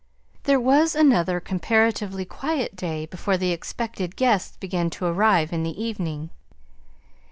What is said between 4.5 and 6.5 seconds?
began to arrive in the evening.